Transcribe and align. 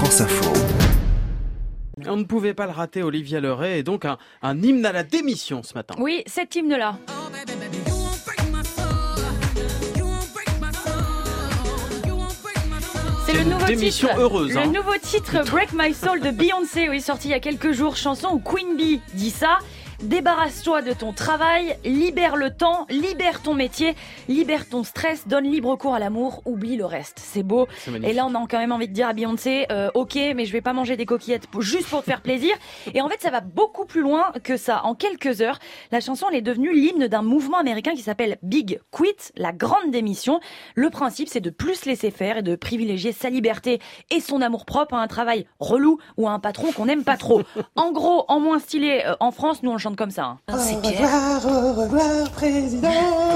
France 0.00 0.22
Info. 0.22 0.50
On 2.06 2.16
ne 2.16 2.24
pouvait 2.24 2.54
pas 2.54 2.64
le 2.64 2.72
rater, 2.72 3.02
Olivia 3.02 3.38
Leray, 3.38 3.80
et 3.80 3.82
donc 3.82 4.06
un, 4.06 4.16
un 4.40 4.62
hymne 4.62 4.86
à 4.86 4.92
la 4.92 5.02
démission 5.02 5.62
ce 5.62 5.74
matin. 5.74 5.94
Oui, 5.98 6.22
cet 6.26 6.56
hymne-là. 6.56 6.96
C'est 13.26 13.34
le 13.34 13.44
nouveau 13.44 13.66
démission 13.66 14.08
titre. 14.08 14.20
heureuse, 14.20 14.54
Le 14.54 14.58
hein. 14.60 14.66
nouveau 14.66 14.96
titre 15.00 15.44
Break 15.50 15.72
My 15.74 15.94
Soul 15.94 16.20
de 16.20 16.30
Beyoncé, 16.30 16.88
oui, 16.88 17.00
sorti 17.00 17.28
il 17.28 17.32
y 17.32 17.34
a 17.34 17.40
quelques 17.40 17.72
jours, 17.72 17.96
chanson 17.96 18.28
où 18.32 18.38
Queen 18.38 18.76
Bee 18.76 19.00
dit 19.14 19.30
ça. 19.30 19.58
Débarrasse-toi 20.02 20.80
de 20.80 20.94
ton 20.94 21.12
travail, 21.12 21.76
libère 21.84 22.36
le 22.36 22.50
temps, 22.50 22.86
libère 22.88 23.42
ton 23.42 23.52
métier, 23.52 23.94
libère 24.28 24.66
ton 24.66 24.82
stress, 24.82 25.28
donne 25.28 25.44
libre 25.44 25.76
cours 25.76 25.94
à 25.94 25.98
l'amour, 25.98 26.40
oublie 26.46 26.76
le 26.76 26.86
reste. 26.86 27.18
C'est 27.22 27.42
beau. 27.42 27.68
Et 28.02 28.14
là, 28.14 28.24
on 28.26 28.34
a 28.34 28.46
quand 28.48 28.58
même 28.58 28.72
envie 28.72 28.88
de 28.88 28.94
dire 28.94 29.08
à 29.08 29.12
Beyoncé, 29.12 29.66
euh, 29.70 29.90
ok, 29.92 30.14
mais 30.34 30.46
je 30.46 30.52
vais 30.52 30.62
pas 30.62 30.72
manger 30.72 30.96
des 30.96 31.04
coquillettes 31.04 31.48
juste 31.58 31.88
pour 31.88 32.00
te 32.00 32.06
faire 32.06 32.22
plaisir. 32.22 32.54
Et 32.94 33.02
en 33.02 33.10
fait, 33.10 33.20
ça 33.20 33.28
va 33.28 33.40
beaucoup 33.42 33.84
plus 33.84 34.00
loin 34.00 34.32
que 34.42 34.56
ça. 34.56 34.80
En 34.84 34.94
quelques 34.94 35.42
heures, 35.42 35.58
la 35.92 36.00
chanson 36.00 36.26
elle 36.30 36.38
est 36.38 36.42
devenue 36.42 36.72
l'hymne 36.72 37.06
d'un 37.06 37.22
mouvement 37.22 37.58
américain 37.58 37.92
qui 37.92 38.02
s'appelle 38.02 38.38
Big 38.42 38.80
Quit, 38.90 39.32
la 39.36 39.52
grande 39.52 39.90
démission. 39.90 40.40
Le 40.76 40.88
principe, 40.88 41.28
c'est 41.28 41.40
de 41.40 41.50
plus 41.50 41.84
laisser 41.84 42.10
faire 42.10 42.38
et 42.38 42.42
de 42.42 42.56
privilégier 42.56 43.12
sa 43.12 43.28
liberté 43.28 43.80
et 44.10 44.20
son 44.20 44.40
amour 44.40 44.64
propre 44.64 44.94
à 44.94 45.02
un 45.02 45.08
travail 45.08 45.46
relou 45.58 45.98
ou 46.16 46.26
à 46.26 46.30
un 46.30 46.40
patron 46.40 46.72
qu'on 46.72 46.86
n'aime 46.86 47.04
pas 47.04 47.18
trop. 47.18 47.42
En 47.76 47.92
gros, 47.92 48.24
en 48.28 48.40
moins 48.40 48.58
stylé, 48.58 49.02
euh, 49.04 49.14
en 49.20 49.30
France, 49.30 49.62
nous 49.62 49.70
on 49.70 49.74
le 49.74 49.78
chante 49.78 49.89
comme 49.96 50.10
ça. 50.10 50.24
hein. 50.24 50.38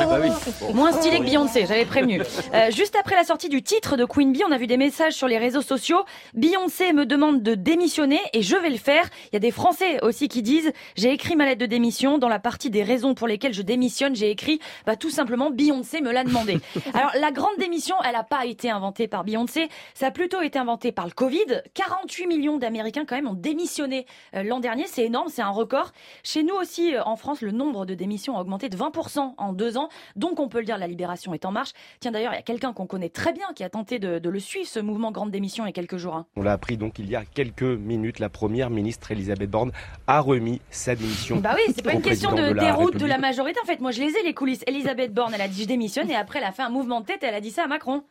Ah 0.00 0.06
bah 0.06 0.18
oui. 0.20 0.28
Moins 0.74 0.92
stylé 0.92 1.18
que 1.18 1.24
Beyoncé, 1.24 1.66
j'avais 1.66 1.84
prévenu. 1.84 2.20
Euh, 2.52 2.70
juste 2.70 2.96
après 2.98 3.14
la 3.16 3.24
sortie 3.24 3.48
du 3.48 3.62
titre 3.62 3.96
de 3.96 4.04
Queen 4.04 4.32
Bee, 4.32 4.42
on 4.48 4.52
a 4.52 4.58
vu 4.58 4.66
des 4.66 4.76
messages 4.76 5.14
sur 5.14 5.28
les 5.28 5.38
réseaux 5.38 5.62
sociaux. 5.62 6.04
Beyoncé 6.34 6.92
me 6.92 7.06
demande 7.06 7.42
de 7.42 7.54
démissionner 7.54 8.18
et 8.32 8.42
je 8.42 8.56
vais 8.56 8.70
le 8.70 8.76
faire. 8.78 9.04
Il 9.26 9.34
y 9.34 9.36
a 9.36 9.40
des 9.40 9.50
Français 9.50 10.02
aussi 10.02 10.28
qui 10.28 10.42
disent 10.42 10.72
j'ai 10.96 11.12
écrit 11.12 11.36
ma 11.36 11.44
lettre 11.46 11.60
de 11.60 11.66
démission. 11.66 12.18
Dans 12.18 12.28
la 12.28 12.38
partie 12.38 12.70
des 12.70 12.82
raisons 12.82 13.14
pour 13.14 13.28
lesquelles 13.28 13.54
je 13.54 13.62
démissionne, 13.62 14.14
j'ai 14.14 14.30
écrit 14.30 14.60
bah 14.86 14.96
tout 14.96 15.10
simplement 15.10 15.50
Beyoncé 15.50 16.00
me 16.00 16.10
l'a 16.12 16.24
demandé. 16.24 16.58
Alors 16.94 17.10
la 17.20 17.30
grande 17.30 17.56
démission, 17.58 17.96
elle 18.04 18.12
n'a 18.12 18.24
pas 18.24 18.44
été 18.46 18.70
inventée 18.70 19.08
par 19.08 19.24
Beyoncé, 19.24 19.68
ça 19.94 20.06
a 20.08 20.10
plutôt 20.10 20.40
été 20.42 20.58
inventé 20.58 20.92
par 20.92 21.06
le 21.06 21.12
Covid. 21.12 21.62
48 21.74 22.26
millions 22.26 22.58
d'Américains 22.58 23.04
quand 23.06 23.16
même 23.16 23.28
ont 23.28 23.34
démissionné 23.34 24.06
euh, 24.34 24.42
l'an 24.42 24.60
dernier, 24.60 24.86
c'est 24.86 25.04
énorme, 25.04 25.28
c'est 25.28 25.42
un 25.42 25.50
record. 25.50 25.92
Chez 26.22 26.40
nous 26.44 26.54
aussi, 26.54 26.94
euh, 26.94 27.02
en 27.04 27.16
France, 27.16 27.40
le 27.40 27.50
nombre 27.50 27.86
de 27.86 27.94
démissions 27.94 28.36
a 28.36 28.40
augmenté 28.40 28.68
de 28.68 28.76
20% 28.76 29.34
en 29.36 29.52
deux 29.52 29.76
ans. 29.76 29.88
Donc 30.16 30.38
on 30.40 30.48
peut 30.48 30.58
le 30.58 30.64
dire, 30.64 30.78
la 30.78 30.86
libération 30.86 31.34
est 31.34 31.44
en 31.44 31.52
marche. 31.52 31.70
Tiens 32.00 32.10
d'ailleurs, 32.12 32.32
il 32.32 32.36
y 32.36 32.38
a 32.38 32.42
quelqu'un 32.42 32.72
qu'on 32.72 32.86
connaît 32.86 33.08
très 33.08 33.32
bien 33.32 33.46
qui 33.54 33.64
a 33.64 33.68
tenté 33.70 33.98
de, 33.98 34.18
de 34.18 34.28
le 34.30 34.38
suivre, 34.40 34.66
ce 34.68 34.80
mouvement 34.80 35.10
Grande 35.12 35.30
Démission, 35.30 35.64
il 35.64 35.68
y 35.68 35.70
a 35.70 35.72
quelques 35.72 35.96
jours. 35.96 36.14
hein. 36.16 36.26
On 36.36 36.42
l'a 36.42 36.52
appris 36.52 36.76
donc 36.76 36.98
il 36.98 37.08
y 37.08 37.16
a 37.16 37.24
quelques 37.24 37.62
minutes, 37.62 38.18
la 38.18 38.28
première 38.28 38.70
ministre 38.70 39.10
Elisabeth 39.10 39.50
Borne 39.50 39.72
a 40.06 40.20
remis 40.20 40.60
sa 40.70 40.94
démission. 40.94 41.36
Bah 41.36 41.54
oui, 41.56 41.72
c'est 41.74 41.82
pas 41.84 41.92
une 41.92 42.02
question 42.02 42.32
de, 42.32 42.48
de 42.52 42.58
déroute 42.58 42.96
de 42.96 43.06
la 43.06 43.18
majorité. 43.18 43.58
En 43.62 43.66
fait, 43.66 43.80
moi 43.80 43.90
je 43.90 44.00
les 44.00 44.10
ai 44.16 44.22
les 44.24 44.34
coulisses. 44.34 44.62
Elisabeth 44.66 45.12
Borne, 45.14 45.32
elle 45.34 45.40
a 45.40 45.48
dit 45.48 45.62
je 45.62 45.68
démissionne 45.68 46.10
et 46.10 46.16
après 46.16 46.38
elle 46.40 46.44
a 46.44 46.52
fait 46.52 46.62
un 46.62 46.70
mouvement 46.70 47.00
de 47.00 47.06
tête 47.06 47.22
et 47.22 47.26
elle 47.26 47.34
a 47.34 47.40
dit 47.40 47.50
ça 47.50 47.64
à 47.64 47.66
Macron. 47.66 48.02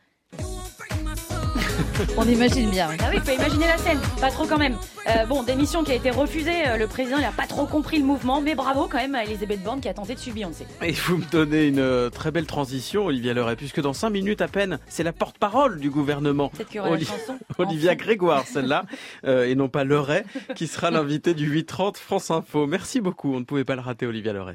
On 2.16 2.26
imagine 2.28 2.70
bien. 2.70 2.88
oui. 2.90 2.96
Ah 3.00 3.10
oui, 3.12 3.18
faut 3.24 3.32
imaginer 3.32 3.66
la 3.66 3.78
scène. 3.78 3.98
Pas 4.20 4.30
trop 4.30 4.46
quand 4.46 4.58
même. 4.58 4.76
Euh, 5.06 5.26
bon, 5.26 5.42
démission 5.42 5.84
qui 5.84 5.92
a 5.92 5.94
été 5.94 6.10
refusée. 6.10 6.66
euh, 6.68 6.76
Le 6.76 6.86
président, 6.86 7.18
il 7.18 7.24
a 7.24 7.30
pas 7.30 7.46
trop 7.46 7.66
compris 7.66 7.98
le 7.98 8.04
mouvement, 8.04 8.40
mais 8.40 8.54
bravo 8.54 8.88
quand 8.90 8.98
même 8.98 9.14
à 9.14 9.24
Elisabeth 9.24 9.62
Borne 9.62 9.80
qui 9.80 9.88
a 9.88 9.94
tenté 9.94 10.14
de 10.14 10.18
suivre 10.18 10.34
Beyoncé. 10.36 10.66
Et 10.82 10.92
vous 10.92 11.18
me 11.18 11.24
donnez 11.30 11.66
une 11.66 11.78
euh, 11.78 12.10
très 12.10 12.30
belle 12.30 12.46
transition, 12.46 13.06
Olivia 13.06 13.34
Leray, 13.34 13.56
puisque 13.56 13.80
dans 13.80 13.92
cinq 13.92 14.10
minutes 14.10 14.40
à 14.42 14.48
peine, 14.48 14.78
c'est 14.88 15.02
la 15.02 15.12
porte-parole 15.12 15.78
du 15.78 15.90
gouvernement. 15.90 16.50
Oli- 16.90 17.04
chanson. 17.04 17.38
Olivia 17.58 17.90
Enfin. 17.92 17.96
Grégoire, 17.96 18.46
celle-là, 18.46 18.84
euh, 19.26 19.46
et 19.46 19.54
non 19.54 19.68
pas 19.68 19.84
Leray, 19.84 20.24
qui 20.54 20.66
sera 20.66 20.90
l'invité 20.90 21.34
du 21.34 21.46
830 21.46 21.96
France 21.98 22.30
Info. 22.30 22.66
Merci 22.66 23.00
beaucoup, 23.00 23.34
on 23.34 23.40
ne 23.40 23.44
pouvait 23.44 23.64
pas 23.64 23.74
le 23.76 23.80
rater, 23.82 24.06
Olivia 24.06 24.32
Leray. 24.32 24.52